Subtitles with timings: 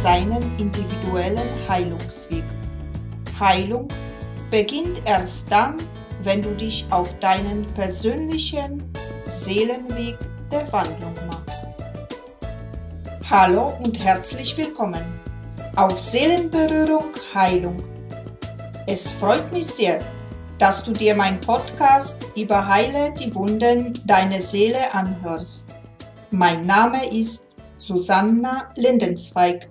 [0.00, 2.44] seinen individuellen Heilungsweg.
[3.38, 3.86] Heilung
[4.50, 5.76] beginnt erst dann,
[6.22, 8.82] wenn du dich auf deinen persönlichen
[9.26, 10.16] Seelenweg
[10.50, 11.76] der Wandlung machst.
[13.28, 15.04] Hallo und herzlich willkommen
[15.76, 17.76] auf Seelenberührung Heilung.
[18.86, 19.98] Es freut mich sehr,
[20.56, 25.76] dass du dir mein Podcast über Heile die Wunden deiner Seele anhörst.
[26.30, 29.69] Mein Name ist Susanna Lindenzweig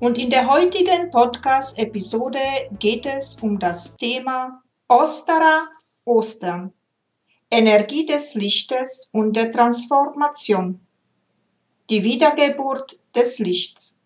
[0.00, 2.38] und in der heutigen Podcast-Episode
[2.78, 5.68] geht es um das Thema Ostera
[6.06, 6.72] Ostern,
[7.50, 10.80] Energie des Lichtes und der Transformation,
[11.90, 13.98] die Wiedergeburt des Lichts.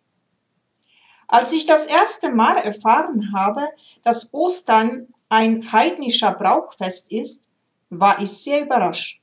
[1.28, 3.62] Als ich das erste Mal erfahren habe,
[4.02, 7.48] dass Ostern ein heidnischer Brauchfest ist,
[7.90, 9.22] war ich sehr überrascht,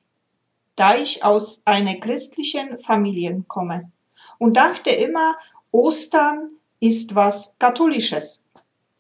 [0.78, 3.92] da ich aus einer christlichen Familie komme
[4.40, 5.36] und dachte immer,
[5.72, 8.44] Ostern ist was Katholisches.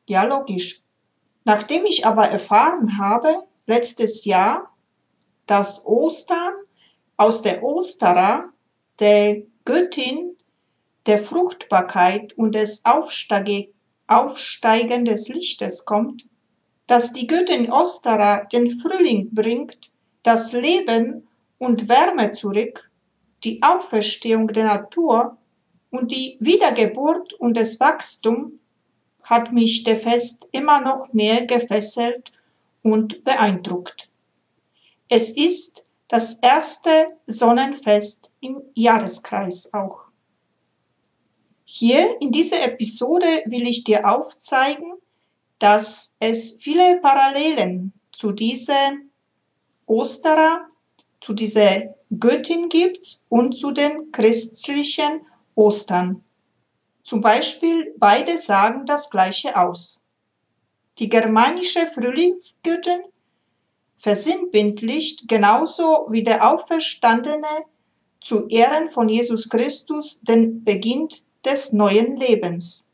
[0.07, 0.81] Ja, logisch.
[1.43, 4.71] Nachdem ich aber erfahren habe, letztes Jahr,
[5.47, 6.53] dass Ostern
[7.17, 8.53] aus der Osterer,
[8.99, 10.37] der Göttin
[11.07, 13.65] der Fruchtbarkeit und des Aufsteigen
[15.05, 16.27] des Lichtes kommt,
[16.85, 19.91] dass die Göttin Ostara den Frühling bringt,
[20.23, 22.91] das Leben und Wärme zurück,
[23.43, 25.37] die Auferstehung der Natur
[25.91, 28.59] und die Wiedergeburt und das Wachstum
[29.23, 32.31] hat mich der Fest immer noch mehr gefesselt
[32.81, 34.09] und beeindruckt.
[35.07, 40.05] Es ist das erste Sonnenfest im Jahreskreis auch.
[41.63, 44.93] Hier in dieser Episode will ich dir aufzeigen,
[45.59, 48.93] dass es viele Parallelen zu dieser
[49.85, 50.67] Osterer,
[51.21, 55.21] zu dieser Göttin gibt und zu den christlichen
[55.55, 56.23] Ostern.
[57.03, 60.03] Zum Beispiel beide sagen das gleiche aus.
[60.99, 63.01] Die germanische Frühlingsgöttin
[63.97, 67.65] versinnbildlicht genauso wie der Auferstandene
[68.19, 71.07] zu Ehren von Jesus Christus den Beginn
[71.43, 72.87] des neuen Lebens.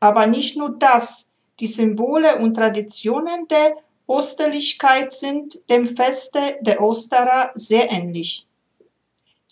[0.00, 3.76] Aber nicht nur das, die Symbole und Traditionen der
[4.06, 8.46] Osterlichkeit sind dem Feste der Osterer sehr ähnlich.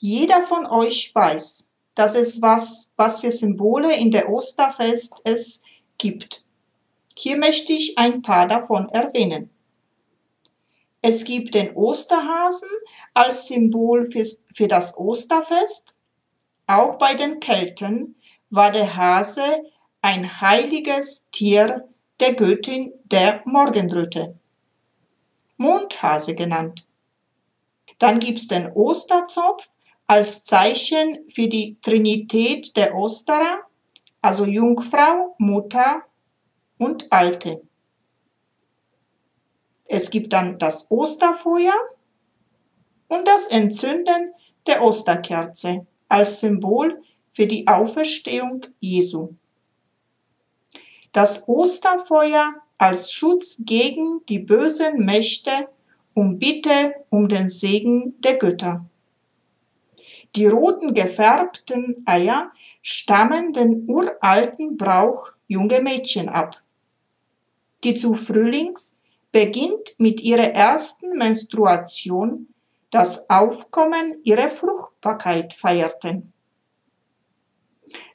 [0.02, 5.62] Jeder von euch weiß, dass es was, was für Symbole in der Osterfest es
[5.98, 6.42] gibt.
[7.14, 9.50] Hier möchte ich ein paar davon erwähnen.
[11.02, 12.68] Es gibt den Osterhasen
[13.12, 15.96] als Symbol für, das Osterfest.
[16.66, 18.16] Auch bei den Kelten
[18.48, 19.42] war der Hase
[20.00, 21.86] ein heiliges Tier
[22.20, 24.38] der Göttin der Morgenröte,
[25.58, 26.86] Mondhase genannt.
[27.98, 29.68] Dann gibt's den Osterzopf
[30.10, 33.60] als Zeichen für die Trinität der Osterer,
[34.20, 36.02] also Jungfrau, Mutter
[36.78, 37.62] und Alte.
[39.84, 41.74] Es gibt dann das Osterfeuer
[43.06, 44.32] und das Entzünden
[44.66, 47.00] der Osterkerze als Symbol
[47.30, 49.34] für die Auferstehung Jesu
[51.12, 55.68] das Osterfeuer als Schutz gegen die bösen Mächte
[56.14, 58.89] und Bitte um den Segen der Götter.
[60.36, 62.52] Die roten gefärbten Eier
[62.82, 66.62] stammen den uralten Brauch junge Mädchen ab,
[67.82, 68.98] die zu Frühlings
[69.32, 72.48] beginnt mit ihrer ersten Menstruation
[72.90, 76.32] das Aufkommen ihrer Fruchtbarkeit feierten.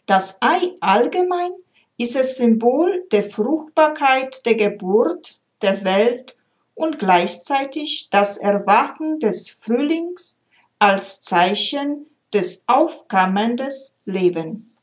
[0.05, 1.51] Das Ei allgemein
[1.97, 6.35] ist es Symbol der Fruchtbarkeit der Geburt der Welt
[6.75, 10.41] und gleichzeitig das Erwachen des Frühlings
[10.79, 14.75] als Zeichen des aufkommendes Leben.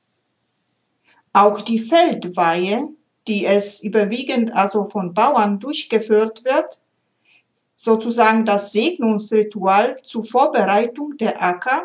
[1.32, 2.89] Auch die Feldweihe,
[3.28, 6.80] die es überwiegend also von Bauern durchgeführt wird,
[7.74, 11.84] sozusagen das Segnungsritual zur Vorbereitung der Acker,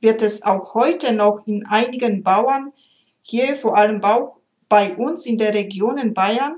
[0.00, 2.72] wird es auch heute noch in einigen Bauern
[3.22, 4.00] hier vor allem
[4.68, 6.56] bei uns in der Region in Bayern.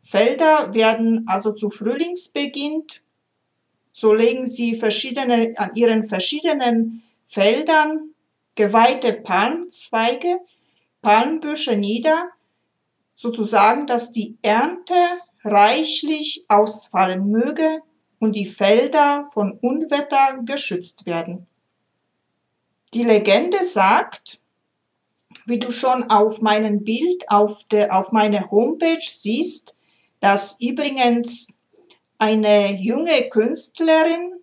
[0.00, 2.84] Felder werden also zu Frühlingsbeginn,
[4.00, 8.14] so legen sie verschiedene, an ihren verschiedenen Feldern
[8.54, 10.40] geweihte Palmzweige,
[11.02, 12.30] Palmbüsche nieder,
[13.14, 14.94] sozusagen, dass die Ernte
[15.44, 17.80] reichlich ausfallen möge
[18.18, 21.46] und die Felder von Unwetter geschützt werden.
[22.94, 24.40] Die Legende sagt,
[25.44, 29.76] wie du schon auf meinem Bild auf, auf meiner Homepage siehst,
[30.20, 31.59] dass übrigens
[32.20, 34.34] eine junge Künstlerin,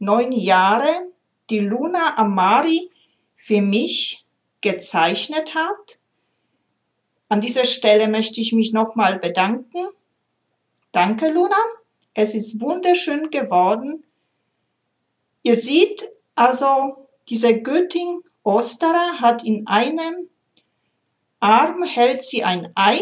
[0.00, 1.12] neun Jahre,
[1.48, 2.90] die Luna Amari,
[3.36, 4.26] für mich
[4.60, 6.00] gezeichnet hat.
[7.28, 9.86] An dieser Stelle möchte ich mich nochmal bedanken.
[10.90, 11.56] Danke, Luna.
[12.12, 14.04] Es ist wunderschön geworden.
[15.44, 16.02] Ihr seht
[16.34, 20.28] also, diese Göttin Ostara hat in einem
[21.38, 23.00] Arm hält sie ein Ei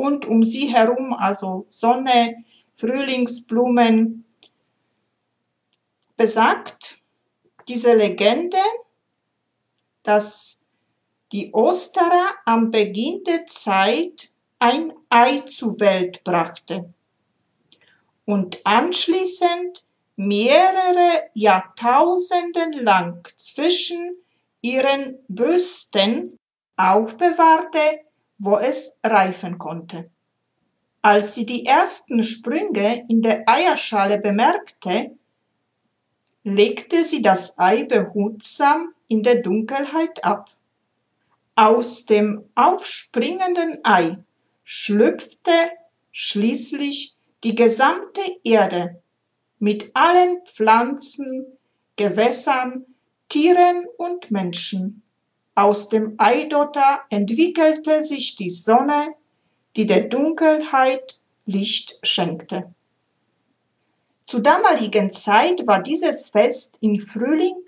[0.00, 2.42] und um sie herum also Sonne,
[2.74, 4.24] Frühlingsblumen.
[6.16, 6.98] Besagt
[7.68, 8.56] diese Legende,
[10.02, 10.68] dass
[11.32, 16.92] die Osterer am Beginn der Zeit ein Ei zur Welt brachte
[18.24, 19.82] und anschließend
[20.16, 24.16] mehrere Jahrtausenden lang zwischen
[24.62, 26.38] ihren Brüsten
[26.76, 28.00] aufbewahrte,
[28.40, 30.10] wo es reifen konnte.
[31.02, 35.16] Als sie die ersten Sprünge in der Eierschale bemerkte,
[36.42, 40.50] legte sie das Ei behutsam in der Dunkelheit ab.
[41.54, 44.18] Aus dem aufspringenden Ei
[44.64, 45.52] schlüpfte
[46.10, 47.14] schließlich
[47.44, 49.02] die gesamte Erde
[49.58, 51.58] mit allen Pflanzen,
[51.96, 52.86] Gewässern,
[53.28, 55.02] Tieren und Menschen.
[55.54, 59.14] Aus dem Eidotter entwickelte sich die Sonne,
[59.76, 62.72] die der Dunkelheit Licht schenkte.
[64.24, 67.64] Zur damaligen Zeit war dieses Fest im Frühling,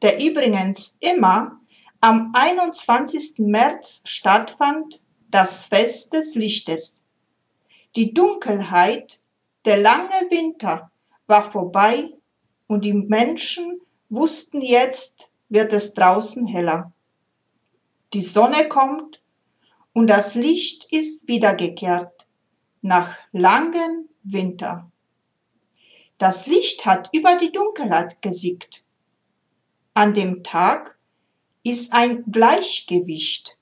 [0.00, 1.60] der übrigens immer
[2.00, 3.40] am 21.
[3.40, 7.02] März stattfand, das Fest des Lichtes.
[7.96, 9.20] Die Dunkelheit,
[9.66, 10.90] der lange Winter
[11.26, 12.10] war vorbei
[12.66, 16.93] und die Menschen wussten jetzt, wird es draußen heller.
[18.14, 19.20] Die Sonne kommt
[19.92, 22.28] und das Licht ist wiedergekehrt
[22.80, 24.88] nach langem Winter.
[26.16, 28.84] Das Licht hat über die Dunkelheit gesiegt.
[29.94, 30.96] An dem Tag
[31.64, 33.58] ist ein Gleichgewicht.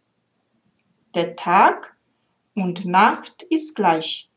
[1.15, 1.97] Der Tag
[2.55, 4.29] und Nacht ist gleich.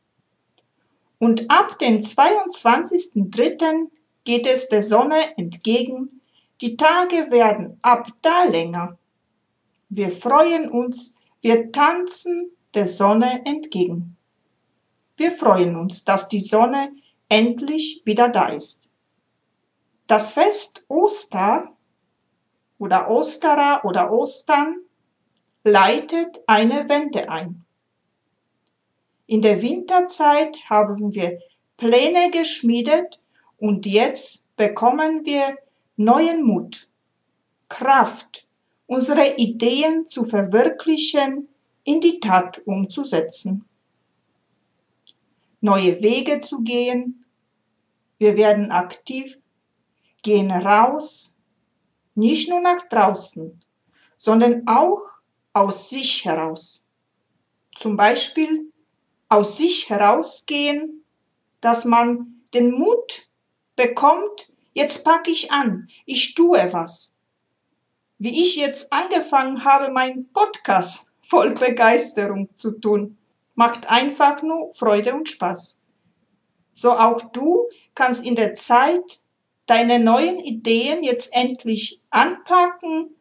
[1.18, 3.90] Und ab dem 22.03.
[4.24, 6.22] geht es der Sonne entgegen,
[6.62, 8.96] die Tage werden ab da länger.
[9.96, 14.18] Wir freuen uns, wir tanzen der Sonne entgegen.
[15.16, 16.92] Wir freuen uns, dass die Sonne
[17.30, 18.90] endlich wieder da ist.
[20.06, 21.74] Das Fest Oster
[22.76, 24.80] oder Osterer oder Ostern
[25.64, 27.64] leitet eine Wende ein.
[29.26, 31.40] In der Winterzeit haben wir
[31.78, 33.22] Pläne geschmiedet
[33.56, 35.56] und jetzt bekommen wir
[35.96, 36.86] neuen Mut,
[37.70, 38.46] Kraft,
[38.86, 41.48] unsere Ideen zu verwirklichen,
[41.84, 43.64] in die Tat umzusetzen.
[45.60, 47.24] Neue Wege zu gehen.
[48.18, 49.38] Wir werden aktiv,
[50.22, 51.36] gehen raus,
[52.14, 53.60] nicht nur nach draußen,
[54.16, 55.00] sondern auch
[55.52, 56.86] aus sich heraus.
[57.74, 58.72] Zum Beispiel
[59.28, 61.04] aus sich herausgehen,
[61.60, 63.28] dass man den Mut
[63.76, 67.15] bekommt, jetzt packe ich an, ich tue was.
[68.18, 73.18] Wie ich jetzt angefangen habe, meinen Podcast voll Begeisterung zu tun,
[73.54, 75.82] macht einfach nur Freude und Spaß.
[76.72, 79.22] So auch du kannst in der Zeit
[79.66, 83.14] deine neuen Ideen jetzt endlich anpacken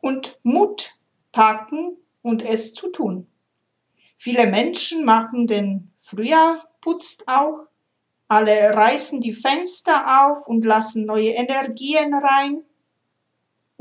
[0.00, 0.92] und Mut
[1.32, 3.26] packen und es zu tun.
[4.18, 7.66] Viele Menschen machen den Frühjahr putzt auch.
[8.28, 12.62] Alle reißen die Fenster auf und lassen neue Energien rein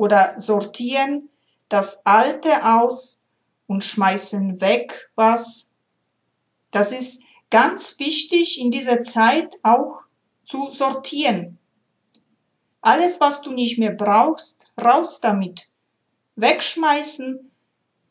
[0.02, 1.30] oder sortieren
[1.70, 3.22] das Alte aus
[3.68, 5.76] und schmeißen weg was.
[6.72, 10.06] Das ist ganz wichtig in dieser Zeit auch
[10.42, 11.60] zu sortieren.
[12.82, 15.70] Alles, was du nicht mehr brauchst, raus damit.
[16.36, 17.52] Wegschmeißen,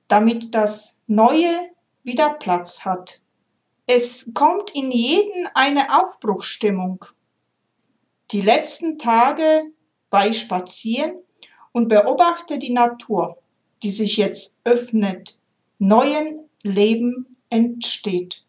[0.07, 1.73] damit das Neue
[2.05, 3.21] wieder Platz hat.
[3.87, 7.05] Es kommt in jeden eine Aufbruchstimmung.
[8.31, 9.65] Die letzten Tage
[10.09, 11.21] bei Spazieren
[11.73, 13.39] und beobachte die Natur,
[13.83, 15.39] die sich jetzt öffnet,
[15.79, 18.45] neuen Leben entsteht.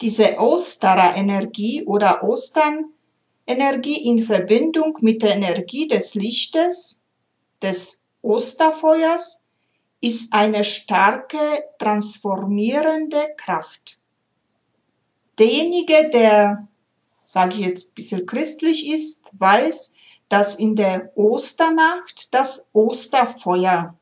[0.00, 2.92] Diese Osterer Energie oder Ostern
[3.46, 7.02] Energie in Verbindung mit der Energie des Lichtes,
[7.62, 9.40] des Osterfeuers,
[10.00, 11.38] ist eine starke
[11.78, 13.98] transformierende Kraft.
[15.38, 16.68] Derjenige, der,
[17.24, 19.94] sage ich jetzt, ein bisschen christlich ist, weiß,
[20.28, 23.98] dass in der Osternacht das Osterfeuer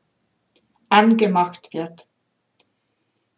[0.89, 2.07] angemacht wird.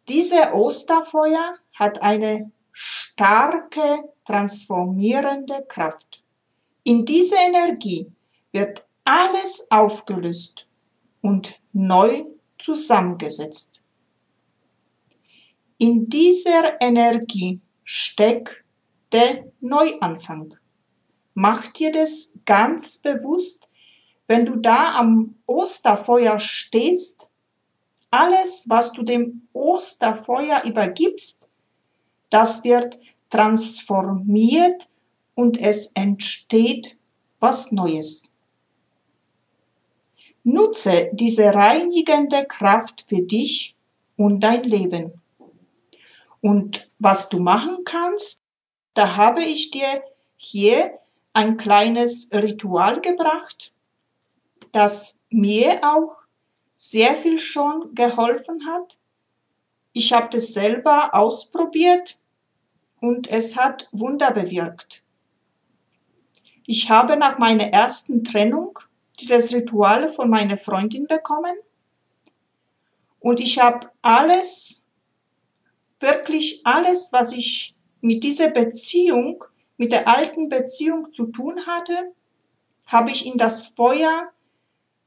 [0.08, 6.24] Diese Osterfeuer hat eine starke transformierende Kraft.
[6.82, 8.10] In diese Energie
[8.52, 10.66] wird alles aufgelöst
[11.20, 12.24] und neu
[12.58, 13.82] zusammengesetzt.
[15.78, 18.64] In dieser Energie steckt
[19.12, 20.54] der Neuanfang.
[21.34, 23.68] Mach dir das ganz bewusst,
[24.26, 27.28] wenn du da am Osterfeuer stehst,
[28.10, 31.48] alles, was du dem Osterfeuer übergibst,
[32.28, 34.88] das wird transformiert
[35.34, 36.98] und es entsteht
[37.38, 38.32] was Neues.
[40.42, 43.76] Nutze diese reinigende Kraft für dich
[44.16, 45.20] und dein Leben.
[46.40, 48.42] Und was du machen kannst,
[48.94, 50.02] da habe ich dir
[50.36, 50.98] hier
[51.32, 53.72] ein kleines Ritual gebracht,
[54.72, 56.24] das mir auch
[56.74, 58.98] sehr viel schon geholfen hat.
[59.92, 62.18] Ich habe das selber ausprobiert
[63.00, 65.02] und es hat Wunder bewirkt.
[66.66, 68.78] Ich habe nach meiner ersten Trennung
[69.18, 71.56] dieses Ritual von meiner Freundin bekommen
[73.20, 74.86] und ich habe alles,
[76.00, 79.44] wirklich alles, was ich mit dieser Beziehung,
[79.80, 82.12] mit der alten Beziehung zu tun hatte,
[82.84, 84.30] habe ich in das Feuer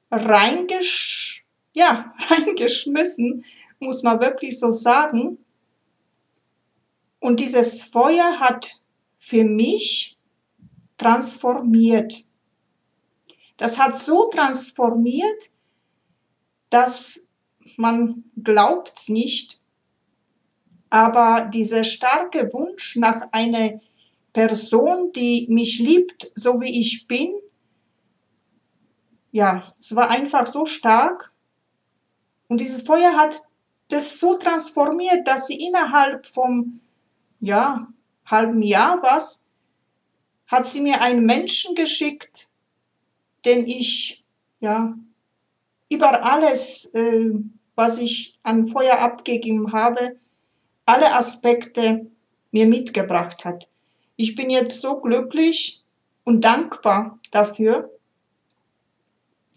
[0.09, 3.45] reingesch ja, reingeschmissen,
[3.79, 5.37] muss man wirklich so sagen.
[7.19, 8.79] Und dieses Feuer hat
[9.19, 10.17] für mich
[10.97, 12.25] transformiert.
[13.57, 15.51] Das hat so transformiert,
[16.71, 17.29] dass
[17.77, 19.61] man glaubt's nicht,
[20.89, 23.79] aber dieser starke Wunsch nach einer
[24.33, 27.33] Person, die mich liebt, so wie ich bin,
[29.31, 31.33] ja, es war einfach so stark.
[32.47, 33.35] Und dieses Feuer hat
[33.89, 36.81] das so transformiert, dass sie innerhalb vom,
[37.39, 37.87] ja,
[38.25, 39.47] halben Jahr was,
[40.47, 42.49] hat sie mir einen Menschen geschickt,
[43.45, 44.23] den ich,
[44.59, 44.95] ja,
[45.89, 47.31] über alles, äh,
[47.75, 50.17] was ich an Feuer abgegeben habe,
[50.85, 52.07] alle Aspekte
[52.51, 53.67] mir mitgebracht hat.
[54.23, 55.83] Ich bin jetzt so glücklich
[56.23, 57.91] und dankbar dafür.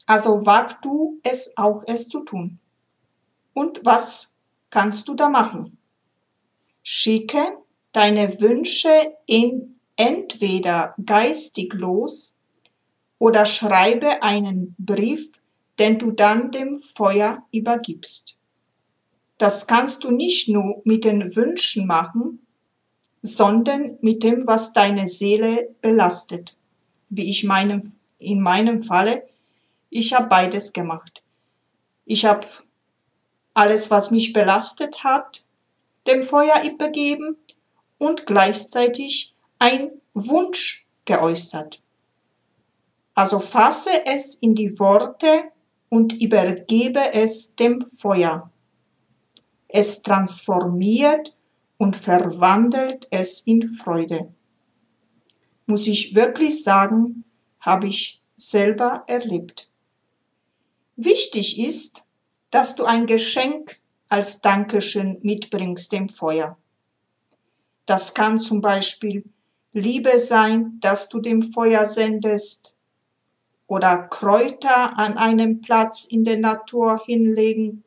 [0.07, 2.59] Also wag du es auch, es zu tun.
[3.55, 4.39] Und was
[4.71, 5.79] kannst du da machen?
[6.83, 7.39] Schicke
[7.93, 8.91] deine Wünsche
[9.27, 12.35] in entweder geistig los
[13.21, 15.41] oder schreibe einen Brief,
[15.79, 18.37] den du dann dem Feuer übergibst.
[19.39, 22.46] Das kannst du nicht nur mit den Wünschen machen,
[23.26, 26.56] sondern mit dem, was deine Seele belastet.
[27.09, 29.26] Wie ich meinem, in meinem Falle,
[29.90, 31.23] ich habe beides gemacht.
[32.04, 32.47] Ich habe
[33.54, 35.45] alles, was mich belastet hat,
[36.06, 37.37] dem Feuer übergeben
[37.99, 41.83] und gleichzeitig ein Wunsch geäußert.
[43.14, 45.45] Also fasse es in die Worte
[45.88, 48.50] und übergebe es dem Feuer.
[49.68, 51.36] Es transformiert
[51.78, 54.33] und verwandelt es in Freude.
[55.66, 57.25] Muss ich wirklich sagen,
[57.61, 59.71] habe ich selber erlebt.
[60.97, 62.04] Wichtig ist,
[62.50, 66.56] dass du ein Geschenk als Dankeschön mitbringst dem Feuer.
[67.85, 69.25] Das kann zum Beispiel
[69.73, 72.76] Liebe sein, dass du dem Feuer sendest,
[73.66, 77.85] oder Kräuter an einem Platz in der Natur hinlegen.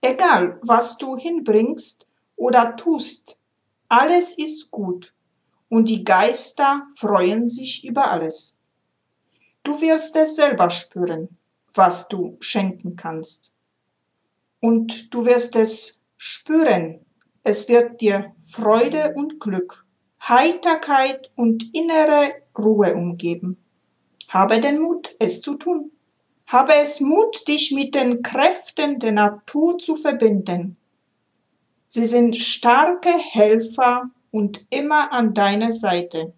[0.00, 2.05] Egal, was du hinbringst
[2.36, 3.40] oder tust,
[3.88, 5.14] alles ist gut
[5.68, 8.58] und die Geister freuen sich über alles.
[9.62, 11.36] Du wirst es selber spüren
[11.76, 13.52] was du schenken kannst.
[14.60, 17.04] Und du wirst es spüren.
[17.42, 19.84] Es wird dir Freude und Glück,
[20.20, 23.58] Heiterkeit und innere Ruhe umgeben.
[24.28, 25.92] Habe den Mut, es zu tun.
[26.46, 30.76] Habe es Mut, dich mit den Kräften der Natur zu verbinden.
[31.88, 36.34] Sie sind starke Helfer und immer an deiner Seite.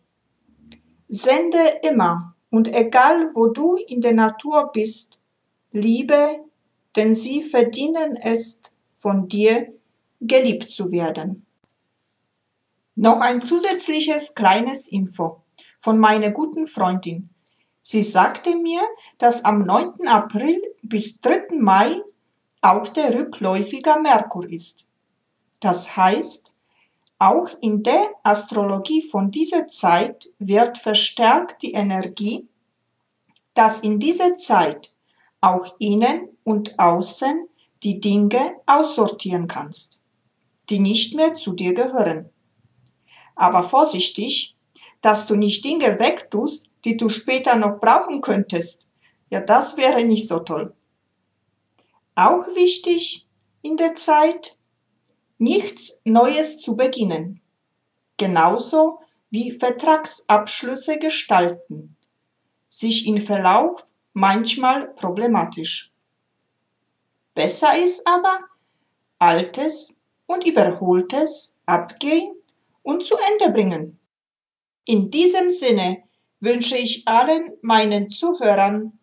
[1.09, 5.21] Sende immer und egal wo du in der Natur bist,
[5.73, 6.45] Liebe,
[6.97, 8.61] denn sie verdienen es,
[8.97, 9.73] von dir
[10.21, 11.47] geliebt zu werden.
[12.97, 15.43] Noch ein zusätzliches kleines Info
[15.78, 17.31] von meiner guten Freundin.
[17.81, 18.83] Sie sagte mir,
[19.19, 20.09] dass am 9.
[20.09, 21.59] April bis 3.
[21.61, 21.97] Mai
[22.61, 24.88] auch der rückläufige Merkur ist.
[25.61, 26.55] Das heißt,
[27.19, 32.47] auch in der Astrologie von dieser Zeit wird verstärkt die Energie,
[33.55, 34.95] dass in dieser Zeit
[35.41, 37.49] auch innen und außen
[37.83, 40.03] die Dinge aussortieren kannst,
[40.71, 42.31] die nicht mehr zu dir gehören.
[43.35, 44.57] Aber vorsichtig,
[45.00, 48.93] dass du nicht Dinge wegtust, die du später noch brauchen könntest,
[49.31, 50.75] Ja, das wäre nicht so toll.
[52.15, 53.27] Auch wichtig
[53.62, 54.58] in der Zeit,
[55.38, 57.40] nichts Neues zu beginnen.
[58.16, 61.97] Genauso wie Vertragsabschlüsse gestalten.
[62.66, 65.92] Sich in Verlauf manchmal problematisch.
[67.35, 68.40] Besser ist aber,
[69.18, 72.35] Altes und Überholtes abgehen
[72.83, 73.99] und zu Ende bringen.
[74.85, 76.02] In diesem Sinne
[76.40, 78.99] wünsche ich allen meinen Zuhörern